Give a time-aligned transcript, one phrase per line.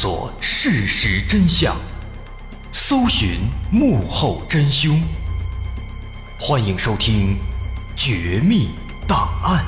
[0.00, 1.74] 索事实真相，
[2.70, 5.02] 搜寻幕后真凶。
[6.38, 7.36] 欢迎收听
[7.96, 8.68] 《绝密
[9.08, 9.64] 档案》。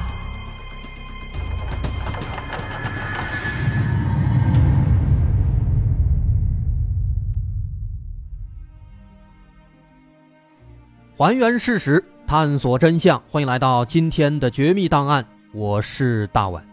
[11.17, 13.21] 还原事实，探索真相。
[13.29, 16.65] 欢迎来到今天的《绝密档案》，我是大碗。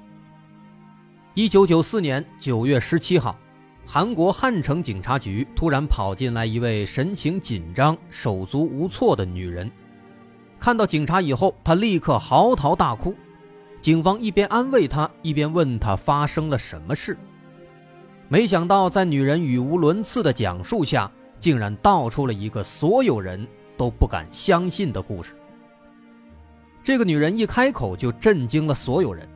[1.33, 3.35] 一九九四年九月十七号，
[3.89, 9.71] 韩国汉城警察局突然跑进来一位神情紧张、手足无措的女人。
[10.59, 13.15] 看到警察以后，她立刻嚎啕大哭。
[13.79, 17.17] 警方一边安慰她，一边问她发生了什么事。
[18.27, 23.47] 没想到，在女人语无伦次的讲述下，竟然道出了一个所有人。
[23.77, 25.35] 都不敢相信的故事。
[26.81, 29.29] 这个女人一开口就震惊了所有人。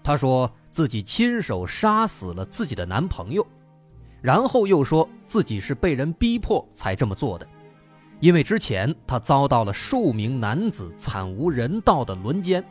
[0.00, 3.44] 她说自己亲手杀死了自己的男朋友，
[4.20, 7.46] 然后又说自己是被人逼迫才这么做的，
[8.20, 12.64] 因为之前她遭到了数名男子惨无人道的轮奸，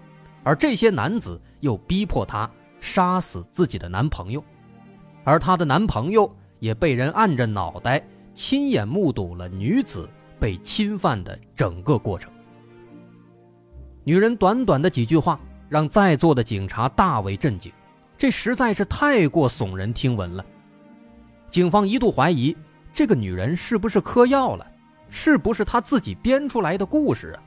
[0.43, 4.43] 而这些男子又逼迫她杀死自己的男朋友，
[5.23, 8.01] 而她的男朋友也被人按着脑袋，
[8.33, 10.09] 亲眼目睹了女子。
[10.39, 12.31] 被侵犯的整个过程，
[14.05, 17.69] 女人短短的几句话让在座的警察大为震惊，
[18.17, 20.45] 这实在是太过耸人听闻了。
[21.49, 22.55] 警方一度怀疑
[22.93, 24.65] 这个女人是不是嗑药了，
[25.09, 27.43] 是不是她自己编出来的故事啊？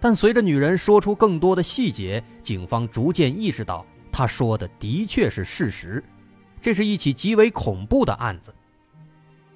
[0.00, 6.02] 但随着女人说出更多的细节，警方逐渐意识到她说的的确是事实，
[6.60, 8.54] 这是一起极为恐怖的案子。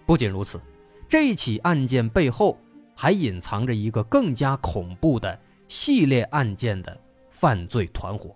[0.07, 0.61] 不仅如此。
[1.07, 2.59] 这起案件背后
[2.97, 5.39] 还隐藏着一个更加恐怖的
[5.69, 6.99] 系列案件的
[7.31, 8.35] 犯罪团伙。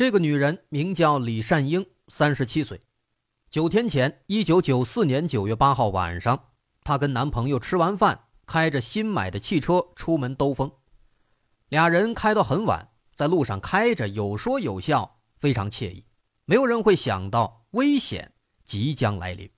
[0.00, 2.80] 这个女人名叫李善英，三十七岁。
[3.50, 6.52] 九天前，一九九四年九月八号晚上，
[6.82, 10.72] 她跟男朋友吃完饭，开着新买的汽车出门兜风，
[11.68, 12.88] 俩人开到很晚。
[13.14, 16.06] 在路上开着，有说有笑，非常惬意。
[16.46, 18.32] 没有人会想到危险
[18.64, 19.50] 即将来临。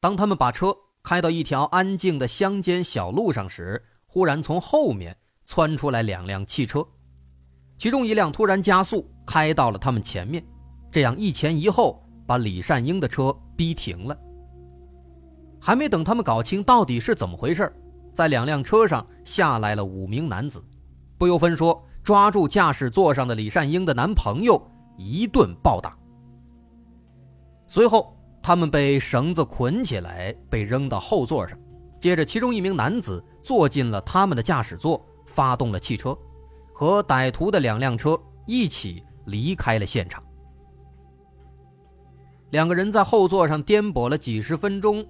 [0.00, 6.84] 当他们把车开到一条安静的乡间小路上时，忽然从后面窜出来两辆汽车，
[7.76, 10.44] 其中一辆突然加速，开到了他们前面，
[10.90, 14.16] 这样一前一后把李善英的车逼停了。
[15.60, 17.72] 还没等他们搞清到底是怎么回事，
[18.12, 20.64] 在两辆车上下来了五名男子，
[21.18, 21.82] 不由分说。
[22.02, 24.60] 抓住驾驶座上的李善英的男朋友，
[24.96, 25.96] 一顿暴打。
[27.68, 31.56] 随后，他们被绳子捆起来，被扔到后座上。
[32.00, 36.18] 接着，其中一名男子坐进了他们的驾驶座，发动了汽车，
[36.72, 40.22] 和歹徒的两辆车一起离开了现场。
[42.50, 45.06] 两个人在后座上颠簸了几十分钟，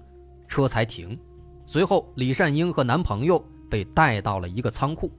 [0.47, 1.17] 车才停。
[1.65, 5.11] 随后，李善英和男朋友被带到了一个仓库。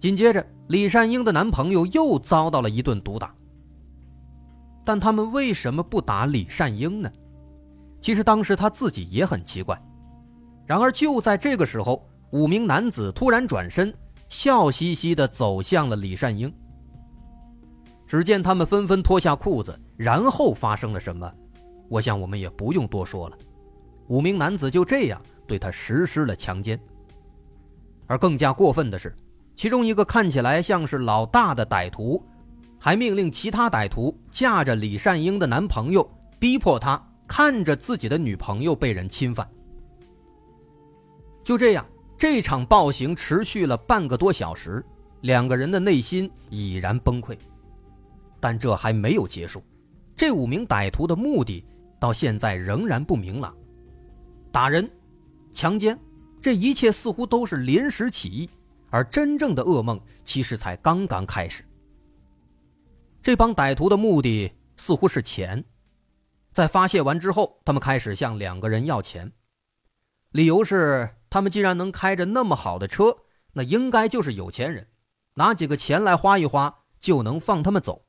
[0.00, 3.34] 紧接着，李善英的男朋友又遭到了一顿毒打。
[4.84, 7.10] 但他们为什么不打李善英呢？
[8.00, 9.80] 其实当时他自己也很奇怪。
[10.66, 13.94] 然而就在这个时候，五名男子突然转身，
[14.34, 16.52] 笑嘻嘻地走向了李善英。
[18.04, 21.32] 只见他们纷纷脱下裤子，然后发生了什么？
[21.88, 23.38] 我想我们也不用多说了。
[24.08, 26.76] 五名男子就这样对他实施了强奸。
[28.08, 29.14] 而更加过分的是。
[29.54, 32.20] 其中一个看起来像是老大的歹徒，
[32.76, 36.10] 还命令其他歹徒架着李善英的男朋友，
[36.40, 39.48] 逼迫他看着自己的女朋友被人侵犯。
[41.44, 41.86] 就这样，
[42.24, 44.82] 这场暴行持续了半个多小时，
[45.20, 47.36] 两个人的内心已然崩溃。
[48.40, 49.62] 但这还没有结束，
[50.16, 51.62] 这五名歹徒的目的
[52.00, 53.54] 到现在仍然不明朗。
[54.50, 54.90] 打人、
[55.52, 56.00] 强奸，
[56.40, 58.48] 这一切似乎都是临时起意。
[58.88, 61.62] 而真正的噩梦其实才刚刚开始。
[63.20, 65.62] 这帮歹徒的目的似乎是钱，
[66.52, 69.30] 在发泄完之后，他们开始向两个人要钱，
[70.30, 73.16] 理由是他们既然能开着那么好的车，
[73.54, 74.86] 那应该就是有钱人，
[75.34, 78.06] 拿几个钱来花一花就能放他们走。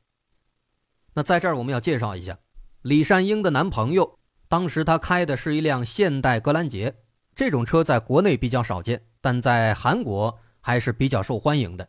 [1.16, 2.38] 那在这儿我们要介绍一下，
[2.84, 6.98] 李善英的男朋友，当时他开的是一辆现代格兰杰，
[7.34, 10.38] 这种车在国内比较少见，但在韩国。
[10.62, 11.88] 还是比较受欢迎的，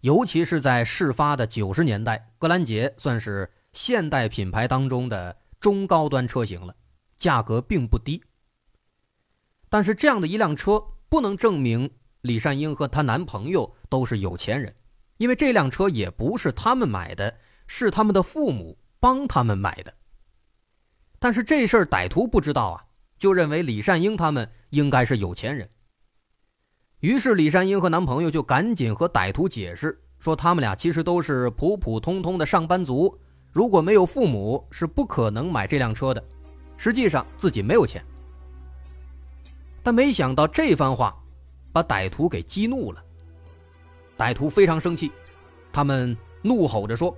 [0.00, 6.74] 尤其是在事发的九十年代，格兰杰算是现代品牌当中的中高端车型了，
[7.16, 8.22] 价格并不低。
[9.72, 11.88] 但是这样的一辆车不能证明
[12.20, 14.74] 李善英和她男朋友都是有钱人，
[15.16, 17.34] 因为这辆车也不是他们买的，
[17.66, 19.94] 是他们的父母帮他们买的。
[21.18, 22.84] 但是这事儿歹徒不知道啊，
[23.16, 25.66] 就认为李善英他们应该是有钱人。
[27.00, 33.18] 于是李善英和男朋友就赶紧和歹徒解释说，他们俩其实都是普普通通的上班族，
[33.50, 36.22] 如果没有父母是不可能买这辆车的。
[36.76, 38.04] 实际上自己没有钱。
[39.82, 41.16] 但没想到这番话，
[41.72, 43.02] 把歹徒给激怒了。
[44.16, 45.10] 歹徒非常生气，
[45.72, 47.16] 他们怒吼着说：“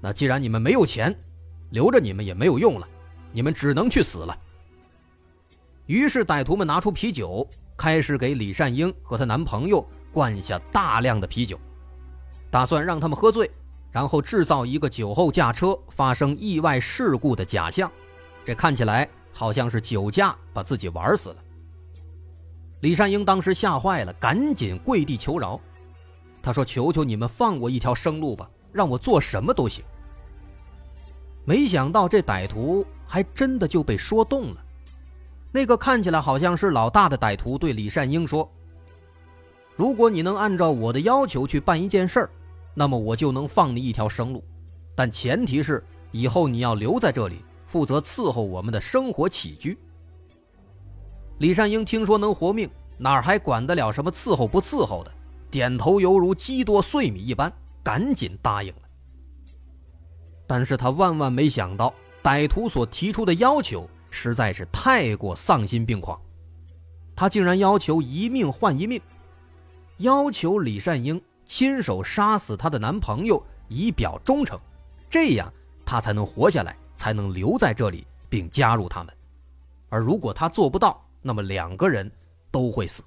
[0.00, 1.14] 那既然你们没有钱，
[1.70, 2.88] 留着你们也没有用了。”
[3.32, 4.34] 你们只能去死了。
[5.84, 7.46] 于是歹徒们拿出啤酒，
[7.76, 11.60] 开始给李善英和她男朋友灌下大量的啤酒，
[12.50, 13.50] 打算让他们喝醉，
[13.92, 17.92] 然后制造一个酒后驾车发生意外事故的假象。
[18.42, 21.36] 这看起来好像是酒驾把自己玩死了。
[22.86, 25.60] 李善英当时吓坏了，赶紧跪地求饶。
[26.40, 29.84] 他说：“求求你们放我一条生路吧，让我做什么都行。”
[31.44, 32.86] 没想到这歹徒。
[33.08, 34.64] 还真的就被说动了。
[35.50, 38.48] 那个看起来好像是老大的歹徒对李善英说
[39.76, 42.30] ：“如果你能按照我的要求去办一件事儿，
[42.72, 44.44] 那么我就能放你一条生路。
[44.94, 49.76] 但前提是以后你要留在这里，负责伺候我们的生活起居。”
[51.38, 52.68] 李善英听说能活命，
[52.98, 55.12] 哪还管得了什么伺候不伺候的？
[55.50, 57.52] 点头犹如鸡多碎米一般，
[57.82, 58.82] 赶紧答应了。
[60.46, 61.92] 但是他万万没想到。
[62.22, 66.20] 歹徒所提出的要求实在是太过丧心病狂，
[67.14, 69.00] 他竟然要求一命换一命，
[69.98, 74.58] 要求李善英亲手杀死她的男朋友以表忠诚，
[75.08, 75.52] 这样
[75.84, 79.14] 她才能活下来，才能留在这里并加入他们。
[79.88, 82.08] 而如果他做不到，那么两个人
[82.52, 83.02] 都会死。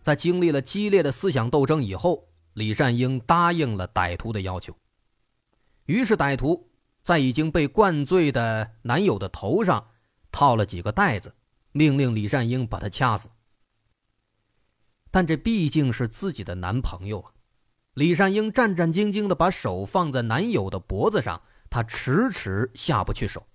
[0.00, 4.74] 在经历了激烈的思想斗争以后，李善英答应了歹徒的要求。
[5.84, 6.70] 于是，歹徒
[7.02, 9.90] 在已经被灌醉的男友的头上
[10.32, 11.34] 套了几个袋子，
[11.72, 13.28] 命令李善英把他掐死。
[15.10, 17.32] 但这毕竟是自己的男朋友啊！
[17.92, 21.40] 李善英战战兢兢地把手放在男友的脖子上，
[21.70, 23.46] 她迟迟下不去手。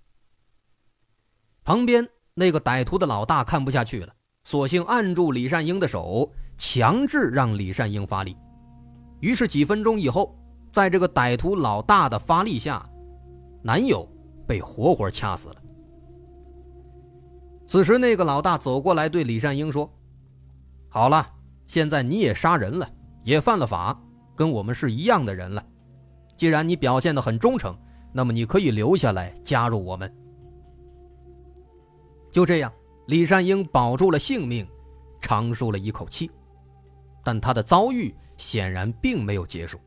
[1.70, 4.12] 旁边那个歹徒的老大看不下去了，
[4.42, 6.28] 索性按住李善英的手，
[6.58, 8.36] 强制让李善英发力。
[9.20, 10.36] 于是几分钟以后。
[10.72, 12.84] 在这个歹徒老大的发力下，
[13.62, 14.08] 男友
[14.48, 15.56] 被活活掐死了。
[17.66, 19.88] 此时，那个老大走过来对李善英说
[20.88, 21.24] ：“好了，
[21.66, 22.88] 现在你也杀人了，
[23.22, 23.96] 也犯了法，
[24.36, 25.64] 跟我们是一样的人了。
[26.36, 27.76] 既然你表现的很忠诚，
[28.12, 30.12] 那么你可以留下来加入我们。”
[32.30, 32.72] 就这样，
[33.06, 34.66] 李善英保住了性命，
[35.20, 36.30] 长舒了一口气。
[37.24, 39.78] 但他的遭遇显然并没有结束。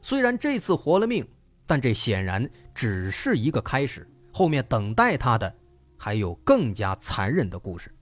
[0.00, 1.26] 虽然这次活了命，
[1.66, 5.54] 但这显然只是一个开始，后面等待他的
[5.98, 7.92] 还有更加残忍的故事。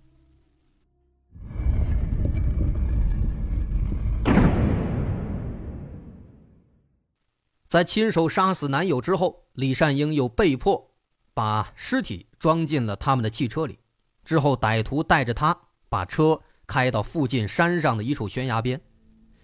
[7.67, 10.94] 在亲手杀死男友之后，李善英又被迫
[11.35, 13.79] 把尸体装进了他们的汽车里。
[14.25, 15.55] 之后，歹徒带着他
[15.91, 18.81] 把车开到附近山上的一处悬崖边，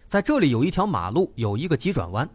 [0.09, 2.27] 在这里有一条马路，有一个急转弯。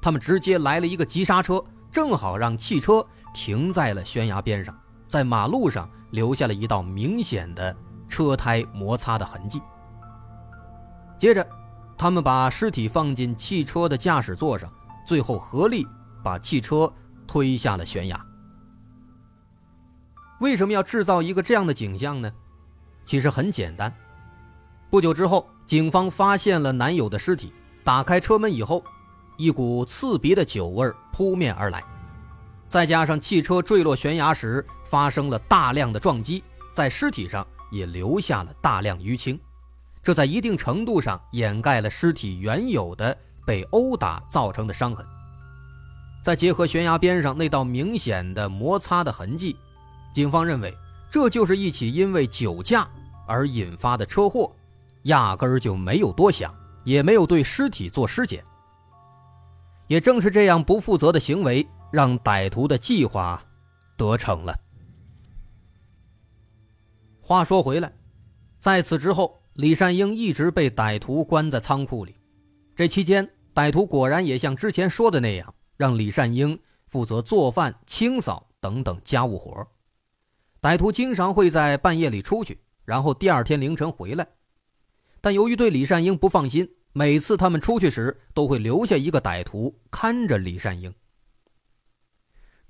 [0.00, 4.76] 他们直接来了一个急刹车，正好让汽车停在了悬崖边上，
[5.06, 7.76] 在马路上留下了一道明显的
[8.08, 9.62] 车胎摩擦的痕迹。
[11.16, 11.46] 接着，
[11.96, 14.68] 他们把尸体放进汽车的驾驶座上，
[15.06, 15.86] 最后合力
[16.24, 16.92] 把汽车
[17.28, 18.20] 推下了悬崖。
[20.42, 22.32] 为什么要制造一个这样的景象呢？
[23.04, 23.94] 其实很简单。
[24.90, 27.52] 不久之后，警方发现了男友的尸体，
[27.84, 28.82] 打开车门以后。
[29.38, 31.82] 一股刺鼻的酒味扑面而来，
[32.68, 39.40] 再加上汽车坠落悬崖时发生了大量的撞击，在尸体上也留下了大量淤青，
[40.02, 45.04] 这在一定程度上掩盖了尸体原有的被殴打造成的伤痕。
[46.22, 49.56] 再结合悬崖边上那道明显的摩擦的痕迹，
[50.12, 50.76] 警方认为
[51.10, 52.88] 这就是一起因为酒驾
[53.26, 54.54] 而引发的车祸，
[55.04, 56.54] 压根儿就没有多想，
[56.84, 58.44] 也没有对尸体做尸检。
[59.88, 63.42] 也正是这样不负责的行为，让歹徒的计划
[63.96, 64.58] 得逞了。
[67.20, 67.92] 话说回来，
[68.58, 72.14] 在此之后，李善英一直被歹徒关在仓库里。
[72.74, 79.66] 这期间，歹徒果然也像之前说的那样，让李善英负责做饭、清扫等等家务活。
[80.62, 84.24] 歹徒经常会在半夜里出去，然后第二天凌晨回来。
[85.20, 90.94] 但由于对李善英不放心，每次他们出去时都会留下一个歹徒看着李善英。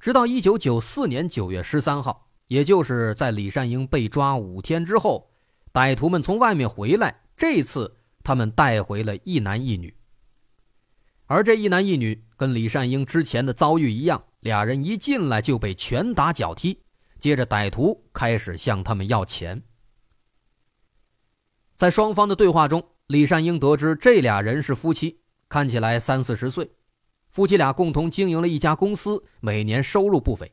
[0.01, 5.31] 直到一九九四年九月十三号，也就是在李善英被抓五天之后，
[5.71, 7.95] 歹徒们从外面回来，这次
[8.25, 9.95] 他们带回了一男一女。
[11.27, 16.79] 而这一男一女跟李善英之前的遭遇一样，俩人一进来就被拳打脚踢，
[17.23, 19.62] 接着歹徒开始向他们要钱。
[21.76, 26.69] 在双方的对话中，李善英得知这俩人是夫妻，看起来三四十岁，
[27.31, 30.50] 夫妻俩共同经营了一家公司，每年收入不菲，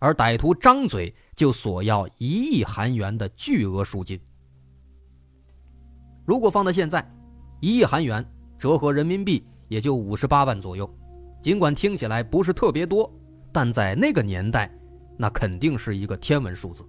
[0.00, 4.20] 而歹徒张嘴就索要一亿韩元的巨额赎金。
[6.26, 7.08] 如果放到现在，
[7.60, 9.46] 一亿韩元折合人民币。
[9.68, 10.90] 也就五十八万左右，
[11.42, 13.14] 尽管听起来不是特别多，
[13.52, 14.74] 但在那个年代，
[15.18, 16.82] 那肯定是一个天文数字。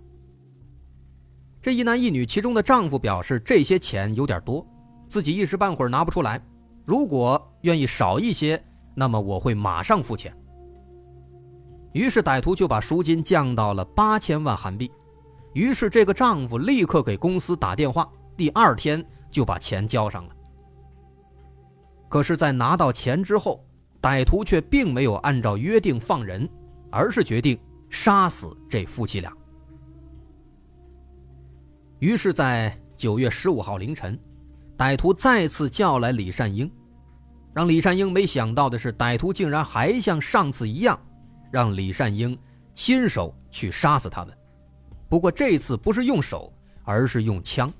[1.62, 4.65] 这一男一女，其中的丈夫表示这些钱有点多，
[5.09, 6.41] 自己一时半会儿拿不出来。
[6.86, 8.63] 如果愿意少一些，
[8.95, 10.33] 那么我会马上付钱。
[11.91, 14.89] 于是歹徒就把赎金降到了八千万韩币。
[15.53, 18.07] 于是这个丈夫立刻给公司打电话，
[18.38, 20.36] 第二天就把钱交上了。
[22.07, 23.63] 可是，在拿到钱之后，
[24.01, 26.48] 歹徒却并没有按照约定放人，
[26.89, 27.59] 而是决定
[27.89, 29.31] 杀死这夫妻俩。
[32.00, 34.17] 于是，在九月十五号凌晨，
[34.77, 36.72] 歹徒再次叫来李善英。
[37.53, 40.98] 让李善英没想到的是，歹徒竟然还像上次一样，
[41.51, 42.38] 让李善英
[42.74, 44.34] 亲手去杀死他们。
[45.10, 46.53] 不过这次不是用手，
[46.84, 47.74] 而是用枪，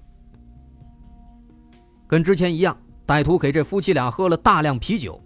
[2.08, 2.76] 跟之前一样。
[3.08, 5.20] 歹徒给这夫妻俩喝了大量啤酒，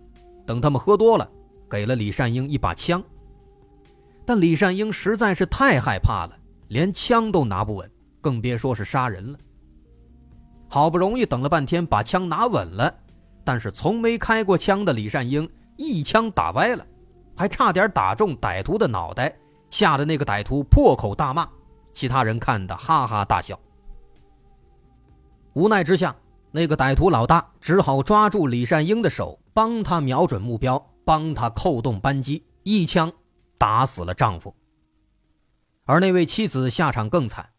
[0.46, 1.30] 等他们喝多了，
[1.70, 3.04] 给了李善英一把枪。
[4.25, 6.38] 但李善英实在是太害怕了，
[6.68, 9.38] 连枪都拿不稳，更别说是杀人了。
[10.68, 12.94] 好不容易等了半天，把枪拿稳了，
[13.44, 16.86] 但是从没开过枪的李善英一枪打歪了，
[17.36, 19.36] 还差点打中歹徒的脑袋，
[19.70, 21.48] 吓得那个歹徒破口大骂，
[21.94, 23.60] 其他人看得哈哈大笑。
[25.53, 26.15] 无奈之下。
[26.56, 33.12] 那个歹徒老大只好抓住李善英的手，帮他瞄准目标，帮他扣动扳机，一枪
[33.63, 34.53] 打死了丈夫。
[35.86, 37.53] 而那位妻子下场更惨，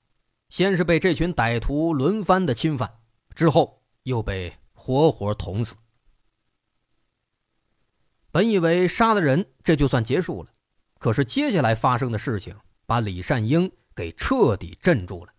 [0.51, 2.99] 先是被这群歹徒轮番的侵犯，
[3.35, 5.75] 之后又被活活捅死。
[8.31, 10.51] 本以为杀了人这就算结束了，
[10.99, 15.33] 可是接下来发生的事情把李善英给彻底镇住了。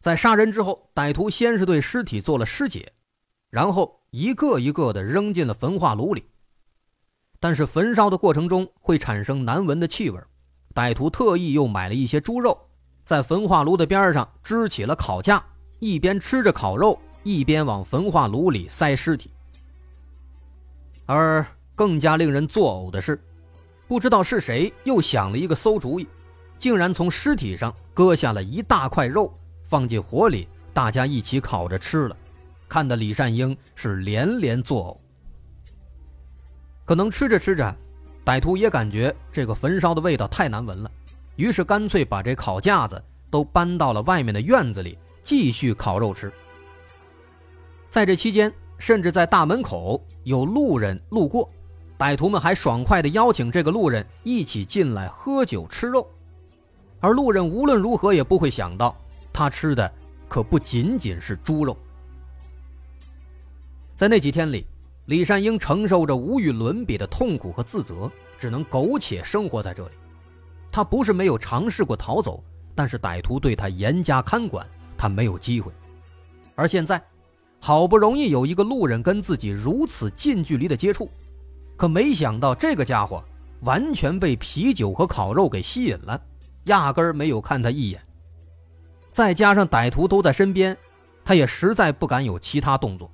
[0.00, 2.90] 在杀人之后，歹徒先是对尸体做了尸检，
[3.50, 6.24] 然后一个一个的扔进了焚化炉里。
[7.38, 10.20] 但是焚烧的过程中会产生难闻的气味，
[10.74, 12.58] 歹徒特意又买了一些猪肉，
[13.04, 15.44] 在焚化炉的边上支起了烤架，
[15.78, 19.30] 一边吃着烤肉，一边往焚化炉里塞尸体。
[21.04, 23.20] 而更加令人作呕的是，
[23.86, 26.08] 不知道是谁又想了一个馊主意，
[26.58, 29.32] 竟然从尸体上割下了一大块肉。
[29.62, 32.16] 放进火里，大家一起烤着吃了，
[32.68, 35.05] 看得李善英是连连作呕。
[36.86, 37.76] 可能吃着吃着，
[38.24, 40.90] 歹徒也感觉这个焚烧的味道太难闻了，
[41.34, 46.32] 于是干脆把这烤架子都搬到了外面的院子里，继续烤肉吃。
[47.90, 51.48] 在这期间，甚至在大门口有路人路过，
[51.98, 56.08] 歹徒们还爽快地邀请这个路人一起进来喝酒吃肉，
[57.00, 58.96] 而路人无论如何也不会想到。
[59.32, 59.92] 他吃的
[60.28, 61.76] 可不仅仅是猪肉。
[63.96, 64.66] 在那几天里，
[65.06, 69.94] 李善英承受着无与伦比的痛苦和自责，只能苟且生活在这里。
[70.70, 72.42] 他不是没有尝试过逃走，
[72.74, 75.72] 但是歹徒对他严加看管，他没有机会。
[76.54, 77.00] 而现在，
[77.60, 81.08] 好不容易有一个路人跟自己如此近距离的接触，
[81.76, 83.22] 可没想到这个家伙
[83.60, 86.20] 完全被啤酒和烤肉给吸引了，
[86.64, 88.02] 压根儿没有看他一眼。
[89.12, 90.76] 再加上歹徒都在身边，
[91.24, 93.10] 他也实在不敢有其他动作。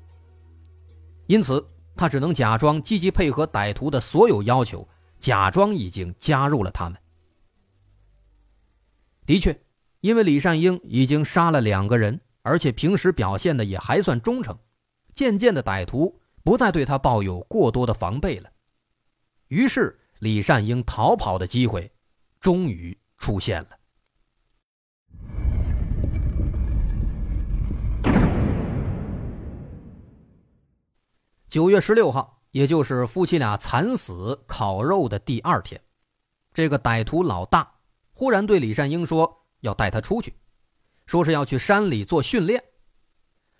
[1.27, 6.99] 因此，他只能假装积极配合歹徒的所有要求，假装已经加入了他们。
[9.25, 9.59] 的确，
[10.01, 14.59] 因为李善英已经杀了两个人，而且平时表现的也还算忠诚，
[15.15, 18.51] 渐渐的，歹徒不再对他抱有过多的防备了。
[19.49, 21.93] 于是，李善英逃跑的机会
[22.41, 23.69] 终于出现了。
[31.53, 35.79] 九月十六号，也就是夫妻俩惨死烤肉的第二天，
[36.55, 37.75] 这个歹徒老大
[38.11, 40.35] 忽然对李善英说要带他出去，
[41.05, 42.65] 说是要去山里做训练。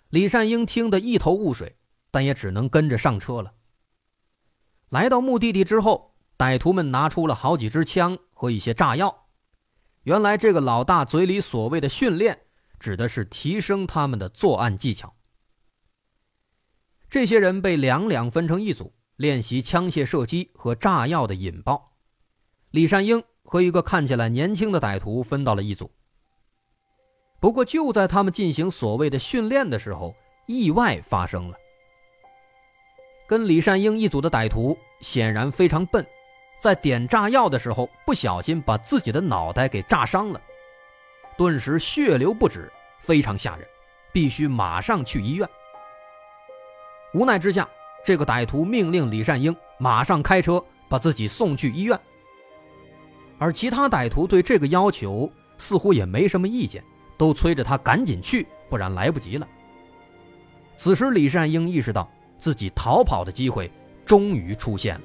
[0.09, 1.77] 李善英听得一头雾水，
[2.09, 3.53] 但也只能跟着上车了。
[4.89, 9.27] 来到目的地之后，歹徒们拿出了好几支枪和一些炸药。
[10.01, 12.47] 原来这个老大嘴里所谓的训练，
[12.79, 15.15] 指的是提升他们的作案技巧。
[17.13, 21.91] 这些人被两两分成一组，练习枪械射击和炸药的引爆。
[22.71, 25.91] 李善英和一个看起来年轻的歹徒分到了一组。
[27.39, 30.15] 不过，就在他们进行所谓的训练的时候，
[30.47, 31.57] 意外发生了。
[33.27, 36.03] 跟李善英一组的歹徒显然非常笨。
[36.59, 40.41] 在点炸药的时候，不小心把自己的脑袋给炸伤了，
[41.37, 43.67] 顿时血流不止，非常吓人，
[44.11, 45.47] 必须马上去医院。
[47.13, 47.67] 无奈之下，
[48.03, 51.99] 这个歹徒命令李善英马上开车把自己送去医院。
[53.37, 56.83] 而其他歹徒对这个要求似乎也没什么意见，
[57.17, 59.47] 都催着他赶紧去，不然来不及了。
[60.75, 63.71] 此时，李善英意识到自己逃跑的机会
[64.05, 65.01] 终于出现了。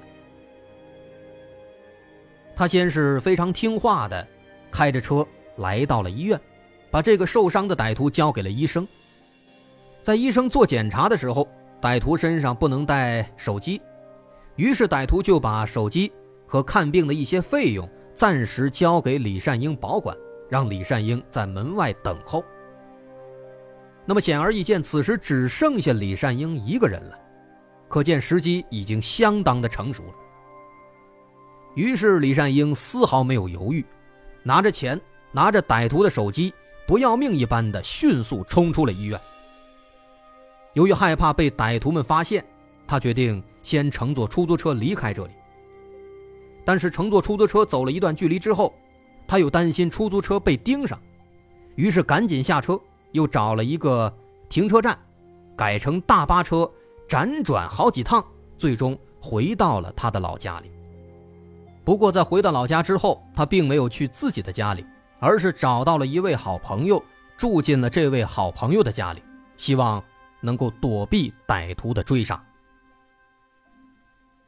[2.57, 4.27] 他先是非常听话的，
[4.71, 6.41] 开着车来到了医院，
[6.91, 8.87] 把这个受伤的歹徒交给了医生。
[10.03, 11.47] 在医生做检查的时候，
[11.81, 13.81] 歹徒身上不能带手机，
[14.57, 16.13] 于是歹徒就把手机
[16.47, 20.17] 和看病的一些费用暂时交给李善英保管，
[20.49, 22.45] 让李善英在门外等候。
[24.05, 27.19] 那么显而易见，此时只剩下李善英一个人了，
[27.87, 30.15] 可见时机已经相当的成熟了。
[31.77, 33.85] 于是李善英丝毫没有犹豫，
[34.43, 35.01] 拿着钱，
[35.31, 36.53] 拿着歹徒的手机，
[36.89, 39.21] 不要命一般的迅速冲出了医院。
[40.79, 42.45] 由于害怕被歹徒们发现，
[42.87, 45.33] 他决定先乘坐出租车离开这里。
[46.65, 48.73] 但是乘坐出租车走了一段距离之后，
[49.27, 50.97] 他又担心出租车被盯上，
[51.75, 54.15] 于是赶紧下车，又找了一个
[54.49, 54.97] 停车站，
[55.57, 56.71] 改成大巴车，
[57.09, 58.25] 辗转好几趟，
[58.57, 60.71] 最终回到了他的老家里。
[61.83, 64.87] 不过，在回到老家之后，他并没有去自己的家里，
[65.19, 67.03] 而是找到了一位好朋友，
[67.37, 69.21] 住进了这位好朋友的家里，
[69.57, 70.01] 希望
[70.41, 72.43] 能够躲避歹徒的追杀。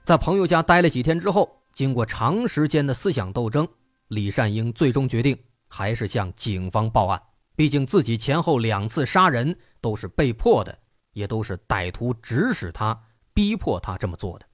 [0.05, 3.69] 在朋友家待了几天之后，经过长时间的思想斗争，
[4.09, 7.21] 李善英最终决定还是向警方报案。
[7.55, 10.77] 毕竟自己前后两次杀人都是被迫的，
[11.13, 12.99] 也都是歹徒指使他、
[13.35, 14.47] 逼迫他这么做的。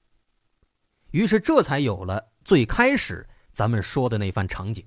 [1.12, 2.32] 于是，这才有了。
[2.44, 4.84] 最开始咱们说的那番场景，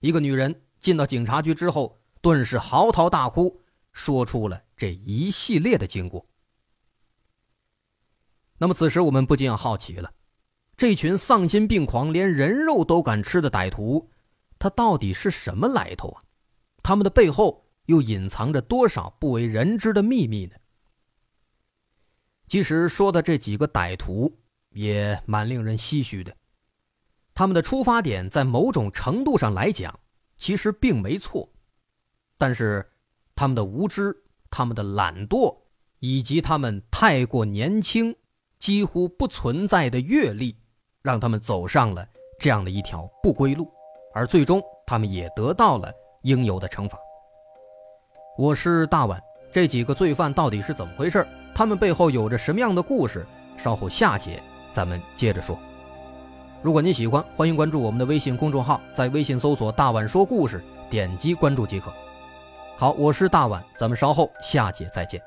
[0.00, 3.60] 一个女人进到警察局之后，顿时嚎啕大哭，
[3.98, 6.24] 说出了这一系列的经过。
[8.58, 10.14] 那么此时我们不禁要好奇了：
[10.76, 14.08] 这群丧心病狂、连人肉都敢吃的歹徒，
[14.56, 16.22] 他到底是什么来头啊？
[16.80, 20.54] 他们的背后又隐藏着多少不为人知的秘密呢？
[22.46, 24.32] 其实说的这几个歹徒
[24.70, 26.34] 也蛮令人唏嘘的。
[27.34, 29.98] 他们的出发点在某种程度上来讲，
[30.36, 31.52] 其实并没错，
[32.36, 32.88] 但是
[33.38, 34.12] 他们的无知、
[34.50, 35.56] 他们的懒惰，
[36.00, 38.12] 以及他们太过年轻、
[38.58, 40.56] 几乎不存在的阅历，
[41.02, 42.04] 让他们走上了
[42.40, 43.70] 这样的一条不归路，
[44.12, 45.88] 而最终他们也得到了
[46.22, 46.98] 应有的惩罚。
[48.36, 49.22] 我是大碗，
[49.52, 51.24] 这几个罪犯到底是怎么回事？
[51.54, 53.24] 他们背后有着什么样的故事？
[53.56, 55.56] 稍后下节咱们接着说。
[56.60, 61.92] 如果您喜欢，欢迎关注我们的微信公众号，在微信搜索“大碗说故事”，点击关注即可。
[62.80, 65.20] 好，我是大碗，咱们稍后下节再见。